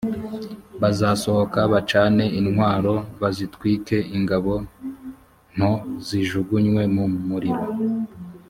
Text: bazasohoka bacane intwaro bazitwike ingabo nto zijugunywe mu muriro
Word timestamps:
bazasohoka 0.81 1.59
bacane 1.71 2.25
intwaro 2.39 2.93
bazitwike 3.21 3.97
ingabo 4.17 4.53
nto 5.55 5.71
zijugunywe 6.05 6.81
mu 6.95 7.03
muriro 7.27 7.63